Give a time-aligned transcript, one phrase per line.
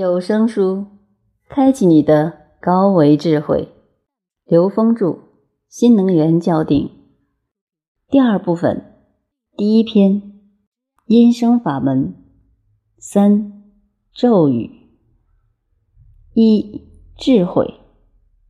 [0.00, 0.86] 有声书，
[1.50, 3.68] 开启你的高维智慧。
[4.46, 5.06] 刘峰著
[5.68, 6.86] 《新能源教定》
[8.08, 8.94] 第二部分，
[9.58, 10.40] 第一篇：
[11.04, 12.14] 音声法门
[12.96, 13.62] 三
[14.14, 14.70] 咒语
[16.32, 16.80] 一
[17.14, 17.74] 智慧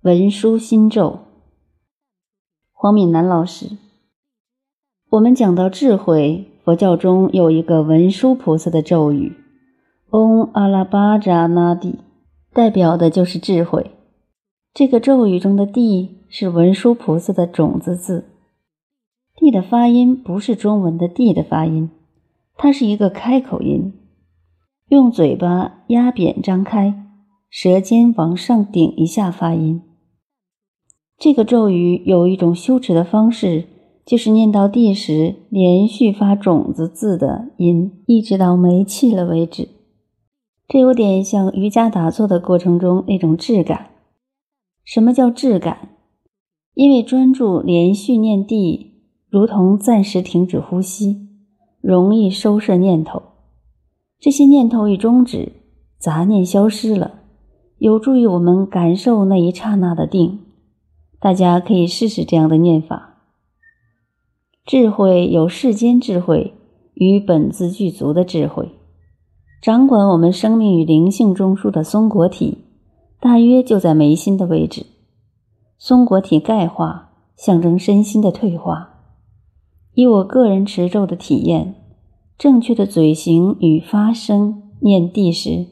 [0.00, 1.20] 文殊心咒。
[2.72, 3.78] 黄敏南老师，
[5.10, 9.45] 我们讲到智慧，佛教中有一个文殊菩萨的咒语。
[10.10, 11.98] 嗡阿拉巴扎那蒂，
[12.52, 13.90] 代表的就是智慧。
[14.72, 18.24] 这个咒语中的“地”是文殊菩萨的种子字
[19.36, 21.90] ，“地”的发音不是中文的“地”的发音，
[22.56, 23.94] 它是一个开口音，
[24.88, 26.94] 用嘴巴压扁张开，
[27.50, 29.82] 舌尖往上顶一下发音。
[31.18, 33.64] 这个咒语有一种修持的方式，
[34.04, 39.70] 就是念到“地”时，连续发种子字的音，一直到没气了为止。
[40.68, 43.90] 这有点像瑜伽打坐的过程中那种质感。
[44.84, 45.90] 什么叫质感？
[46.74, 48.94] 因为专注连续念地，
[49.30, 51.28] 如同暂时停止呼吸，
[51.80, 53.22] 容易收摄念头。
[54.18, 55.52] 这些念头一终止，
[55.98, 57.22] 杂念消失了，
[57.78, 60.40] 有助于我们感受那一刹那的定。
[61.20, 63.20] 大家可以试试这样的念法。
[64.64, 66.54] 智慧有世间智慧
[66.94, 68.72] 与本自具足的智慧。
[69.66, 72.58] 掌管我们生命与灵性中枢的松果体，
[73.18, 74.86] 大约就在眉心的位置。
[75.76, 78.90] 松果体钙化，象征身心的退化。
[79.94, 81.74] 以我个人持咒的体验，
[82.38, 85.66] 正确的嘴型与发声念地时，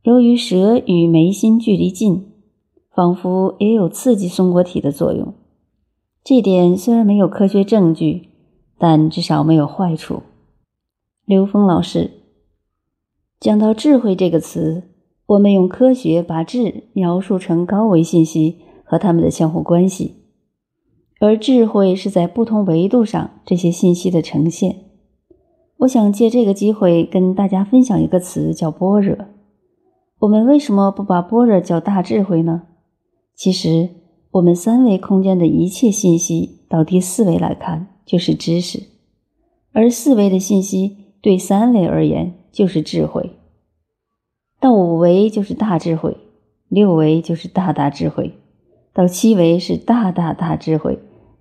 [0.00, 2.32] 由于舌与眉心距离近，
[2.94, 5.34] 仿佛也有刺激松果体的作用。
[6.24, 8.30] 这点虽然没有科学证据，
[8.78, 10.22] 但至少没有坏处。
[11.26, 12.22] 刘峰老师。
[13.38, 14.84] 讲到智慧这个词，
[15.26, 20.14] 我们用科学把智描述成高维信息和它们的相互关系，
[21.20, 24.84] 而智慧是在不同维度上这些信息的呈现。
[25.80, 29.14] 我想借这个机会跟大家分享一个词，叫般若。
[30.20, 32.62] 我们为什么不把般若叫大智慧呢？
[33.34, 33.90] 其实，
[34.30, 38.82] 我们三维空间的一切信息到第四维来看就是知识，
[39.72, 42.32] 而四维的信息对三维而言。
[42.56, 43.32] 就是智慧，
[44.58, 46.16] 到五维就是大智慧，
[46.68, 48.32] 六维就是大大智慧，
[48.94, 50.98] 到七维是大大大智慧，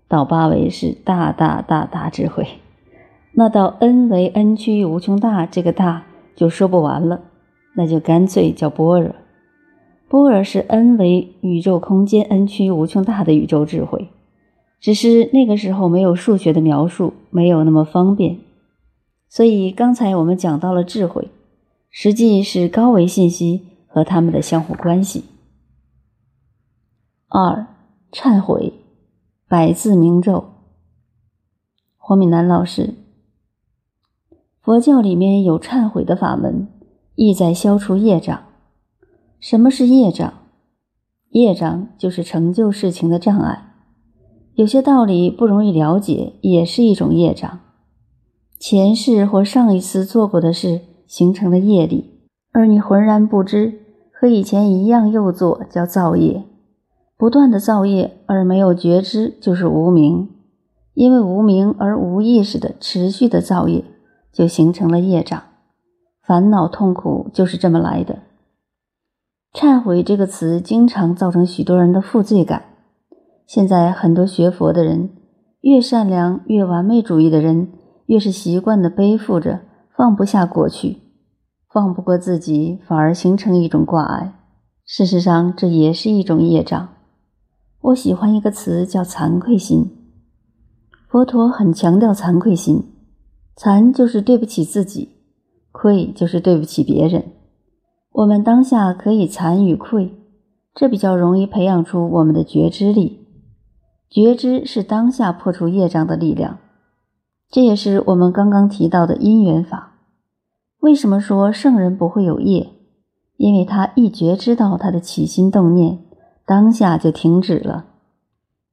[0.09, 2.45] 到八维是大大大大智慧。
[3.31, 6.05] 那到 n 维 n 趋于无穷大，这个大
[6.35, 7.21] 就说不完了，
[7.77, 9.15] 那就干脆叫般若。
[10.09, 14.09] 般若是 n 维宇宙空间 n 趋于无穷大的宇宙智慧，
[14.81, 18.39] 只是那个时候没有数学的描述，没有那么方便。
[19.35, 21.29] 所以刚才我们讲到了智慧，
[21.89, 25.25] 实际是高维信息和它们的相互关系。
[27.27, 27.67] 二、
[28.13, 28.71] 忏悔，
[29.49, 30.45] 百字明咒。
[31.97, 32.93] 黄敏南老师，
[34.61, 36.69] 佛教里面有忏悔的法门，
[37.15, 38.41] 意在消除业障。
[39.41, 40.33] 什么是业障？
[41.31, 43.73] 业障就是成就事情的障碍。
[44.53, 47.59] 有些道理不容易了解，也是一种业障。
[48.57, 52.21] 前世或上一次做过的事形成了业力，
[52.51, 56.43] 而你浑然不知，和以前一样又做，叫造业。
[57.17, 60.29] 不断的造业而没有觉知，就是无名。
[60.93, 63.83] 因为无名而无意识的持续的造业，
[64.31, 65.43] 就形成了业障。
[66.25, 68.19] 烦恼痛苦就是这么来的。
[69.53, 72.63] 忏悔这个词经常造成许多人的负罪感。
[73.45, 75.09] 现在很多学佛的人，
[75.61, 77.69] 越善良越完美主义的人。
[78.05, 79.61] 越是习惯的背负着，
[79.95, 80.97] 放不下过去，
[81.71, 84.33] 放不过自己，反而形成一种挂碍。
[84.85, 86.89] 事实上，这也是一种业障。
[87.81, 89.91] 我喜欢一个词叫惭愧心。
[91.07, 92.91] 佛陀很强调惭愧心，
[93.55, 95.09] 惭就是对不起自己，
[95.71, 97.31] 愧就是对不起别人。
[98.11, 100.13] 我们当下可以惭与愧，
[100.73, 103.27] 这比较容易培养出我们的觉知力。
[104.09, 106.59] 觉知是当下破除业障的力量。
[107.49, 109.93] 这也是我们刚刚提到的因缘法。
[110.79, 112.69] 为什么说圣人不会有业？
[113.37, 115.99] 因为他一觉知道他的起心动念，
[116.45, 117.85] 当下就停止了，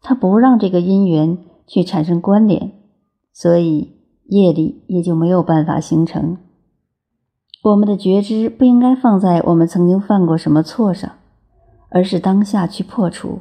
[0.00, 2.72] 他不让这个因缘去产生关联，
[3.32, 3.96] 所以
[4.26, 6.38] 业力也就没有办法形成。
[7.64, 11.10] 我们的觉知不应该放在我们曾经犯过什么错上，
[11.90, 13.40] 而是当下去破除。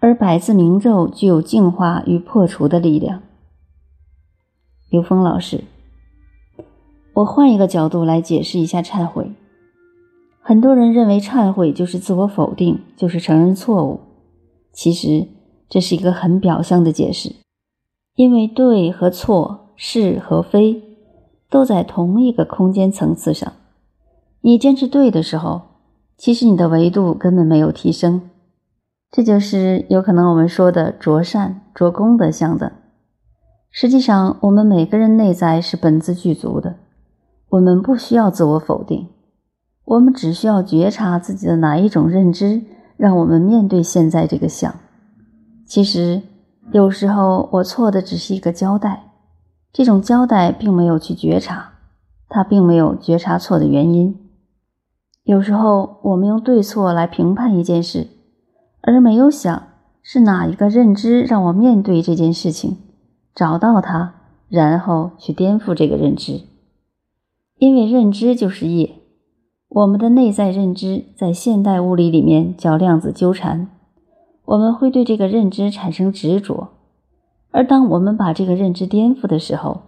[0.00, 3.22] 而百字明咒具有净化与破除的力量。
[4.92, 5.64] 刘峰老师，
[7.14, 9.32] 我换一个角度来解释一下忏悔。
[10.42, 14.00] 很多人认为忏悔就是自我否定，就是承认错误。
[14.70, 15.28] 其实
[15.70, 17.36] 这是一个很表象的解释，
[18.16, 20.82] 因为对和错、是和非
[21.48, 23.50] 都在同一个空间层次上。
[24.42, 25.62] 你坚持对的时候，
[26.18, 28.28] 其实你的维度根本没有提升。
[29.10, 32.81] 这就是有可能我们说的着善着功德相的。
[33.74, 36.76] 实际上，我们每个人内在是本自具足的，
[37.48, 39.08] 我们不需要自我否定。
[39.86, 42.62] 我们只需要觉察自己的哪一种认知，
[42.98, 44.74] 让我们面对现在这个相。
[45.64, 46.20] 其实
[46.70, 49.04] 有时候我错的只是一个交代，
[49.72, 51.72] 这种交代并没有去觉察，
[52.28, 54.14] 他并没有觉察错的原因。
[55.24, 58.06] 有时候我们用对错来评判一件事，
[58.82, 59.62] 而没有想
[60.02, 62.76] 是哪一个认知让我面对这件事情，
[63.34, 64.14] 找到它，
[64.48, 66.42] 然后去颠覆这个认知，
[67.58, 68.96] 因为认知就是业。
[69.68, 73.68] 我们的内在认知在现代物理里面叫量子纠缠，
[74.44, 76.68] 我们会对这个认知产生执着，
[77.50, 79.80] 而当我们把这个认知颠覆的时候，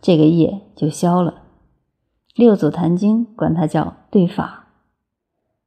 [0.00, 1.42] 这个业就消了。
[2.36, 4.68] 六祖坛经管它叫对法，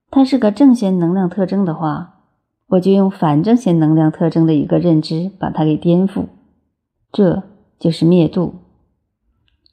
[0.10, 2.22] 它是个正弦能量特征的话，
[2.68, 6.28] 我就用反正弦能量特征的一个认知把它给颠覆，
[7.16, 7.44] 这
[7.80, 8.56] 就是灭度。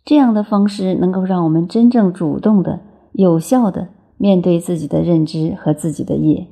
[0.05, 2.79] 这样的方式能够让我们真正主动的。
[3.15, 6.49] 有效的面对自己的认知和自己的业，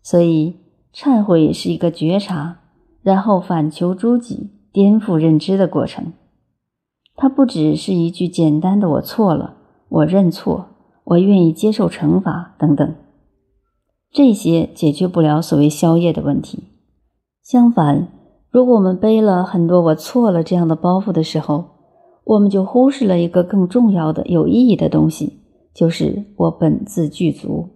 [0.00, 0.54] 所以
[0.94, 2.58] 忏悔是一个觉察，
[3.02, 6.12] 然后反求诸己、颠覆认知的过程。
[7.16, 9.56] 它不只是一句简单的“我错了，
[9.88, 10.68] 我认错，
[11.02, 12.94] 我愿意接受惩罚”等等，
[14.12, 16.68] 这些解决不了所谓消业的问题。
[17.42, 18.06] 相反，
[18.52, 21.64] 如果我们背了很多“我错了”这样的包袱的时候，
[22.24, 25.40] 我们就忽视了一个更重要的、有意义的东西。
[25.72, 27.70] 就是我本自具足。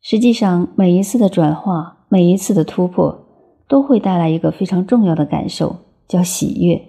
[0.00, 3.26] 实际上，每一次的转化，每一次的突破，
[3.68, 5.76] 都会带来一个非常重要的感受，
[6.08, 6.80] 叫喜悦。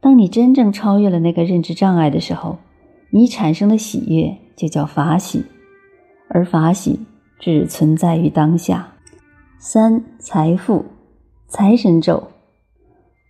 [0.00, 2.58] 当你真正超越了那个认知障碍的时候，
[3.10, 5.44] 你产生的喜悦就叫法喜，
[6.28, 7.00] 而法喜
[7.40, 8.92] 只存在于当下。
[9.58, 10.84] 三财富，
[11.50, 12.24] 财神咒，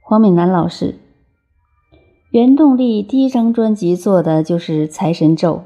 [0.02, 0.96] 黄敏南老师，
[2.32, 5.62] 原动力第一张专辑做的就是财神咒。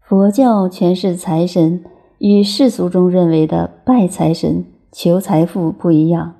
[0.00, 1.84] 佛教诠释财神
[2.16, 6.36] 与世俗中认为的拜财神求财富不一样。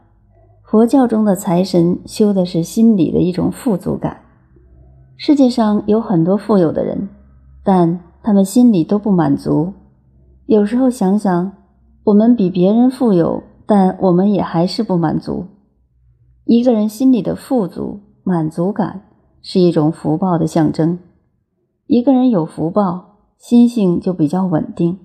[0.63, 4.23] 佛教中的财神修的是心理的一种富足感。
[5.19, 7.11] 世界上有很多富有的人，
[7.63, 9.75] 但他们心里都不满足。
[10.47, 11.53] 有时候想想，
[12.05, 13.43] 我们比别人富有，
[13.75, 15.47] 但我们也还是不满足。
[16.45, 19.05] 一个人心里的富足、满足感
[19.41, 20.99] 是一种福报的象征。
[21.87, 23.09] 一个人有福报。
[23.39, 24.99] 心性就比较稳定，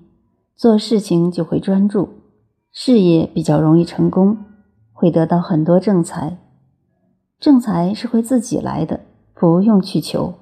[0.54, 2.08] 做事情就会专注，
[2.70, 4.36] 事业比较容易成功，
[4.92, 6.36] 会得到很多正财。
[7.40, 9.00] 正财是会自己来的，
[9.34, 10.34] 不用去求。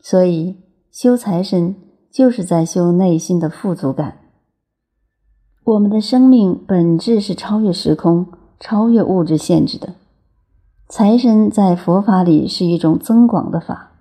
[0.00, 0.56] 所以
[0.90, 1.74] 修财神
[2.10, 4.21] 就是在修内心的富足感。
[5.64, 8.26] 我们的生命本质是超越时空、
[8.58, 9.94] 超越物质限制的。
[10.88, 13.92] 财神在佛法里是一种增广的法。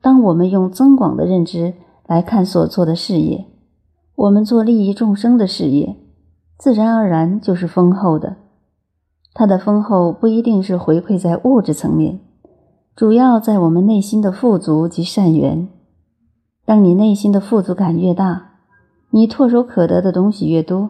[0.00, 1.74] 当我们用增广的认知。
[2.04, 3.46] 来看所做的事业，
[4.16, 5.96] 我们做利益众生的事业，
[6.58, 8.36] 自然而然就是丰厚的。
[9.32, 12.20] 它的丰厚不一定是回馈在物质层面，
[12.94, 15.68] 主要在我们内心的富足及善缘。
[16.66, 18.51] 当你内心的富足感越大，
[19.14, 20.88] 你唾手可得的东西越多，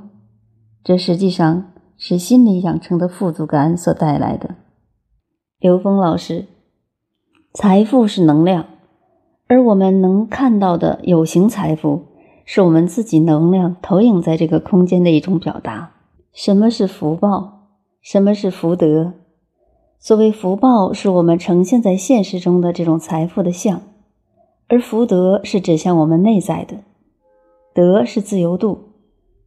[0.85, 4.55] 这实际上是心理养成的富足感所带来的。
[5.59, 6.47] 刘峰老师，
[7.53, 8.67] 财富是能量。
[9.49, 12.05] 而我们能看到的有形财富，
[12.45, 15.91] 是我们自己能量投影在这个空间的一种表达。
[16.33, 17.67] 什么是福报？
[18.01, 19.15] 什么是福德？
[19.99, 23.81] 所谓福报，是我们呈现在现实中的这种财富的像；
[24.69, 26.77] 而福德是指向我们内在的。
[27.75, 28.91] 德是自由度。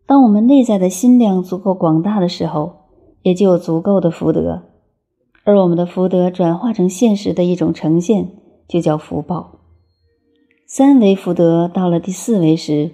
[0.06, 2.74] 当我们内在的心量足够广大的时候，
[3.22, 4.64] 也就有足够的福德。
[5.44, 8.32] 而我们的福德转化成现实的一种呈现，
[8.68, 9.60] 就叫福报。
[10.68, 12.92] 三维福德到了第四维时，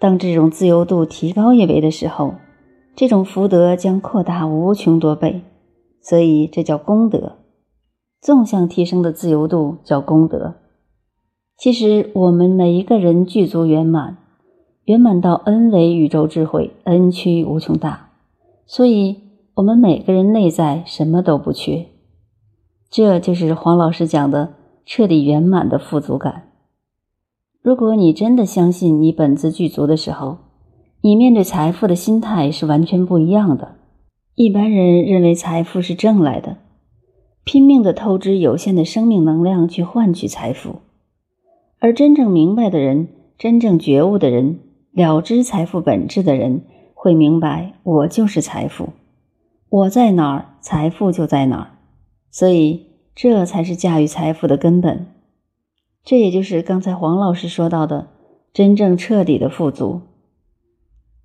[0.00, 2.34] 当这种自由度提高一维的时候，
[2.96, 5.42] 这种福德将扩大无穷多倍，
[6.00, 7.38] 所以这叫功德。
[8.20, 10.54] 纵向提升的自由度叫功德。
[11.56, 14.18] 其实我们每一个人具足圆满，
[14.84, 18.10] 圆满到 n 维宇宙智慧，n 趋无穷大，
[18.66, 19.22] 所以
[19.54, 21.86] 我们每个人内在什么都不缺。
[22.90, 26.50] 这就是黄老师讲的彻底圆满的富足感。
[27.62, 30.36] 如果你真的相信你本自具足的时候，
[31.00, 33.76] 你面对财富的心态是完全不一样的。
[34.34, 36.58] 一般人认为财富是挣来的，
[37.42, 40.80] 拼命的透支有限的生命能量去换取财富，
[41.78, 44.60] 而真正明白的人，真正觉悟的人，
[44.94, 46.62] 了知财富本质的人，
[46.94, 48.90] 会明白我就是财富，
[49.68, 51.70] 我在哪儿，财富就在哪儿。
[52.30, 55.08] 所以，这才是驾驭财富的根本。
[56.04, 58.10] 这也就是刚才黄老师说到的
[58.52, 60.02] 真正彻底的富足。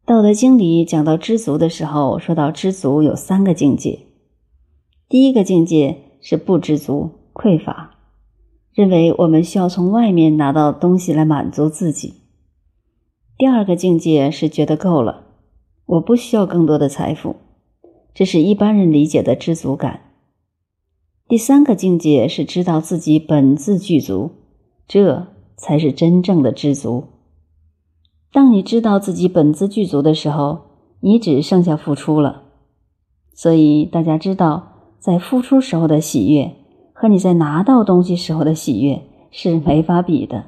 [0.04, 4.00] 道德经里讲到知足的时候，说到知足有三个境界。
[5.08, 7.98] 第一个境界是不知足、匮乏，
[8.74, 12.19] 认为我们需要从外面拿到东西来满足自己。
[13.40, 15.24] 第二个境界是觉得够了，
[15.86, 17.38] 我不需要更多的财富，
[18.14, 20.02] 这是一般人理解的知足感。
[21.26, 24.32] 第三个境界是知道自己本自具足。
[24.90, 27.06] 这才是真正的知足。
[28.34, 30.60] 当你知道自己本自具足的时候，
[31.00, 32.44] 你只剩下付出了。
[33.34, 36.58] 所以大家知道，在付出时候的喜悦
[36.92, 40.44] 和你在拿到东西时候的喜悦是没法比的。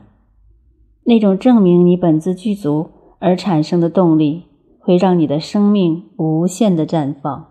[1.04, 2.90] 那种证明你本自具足
[3.20, 4.44] 而产生的动力，
[4.80, 7.51] 会让你的生命无限的绽放。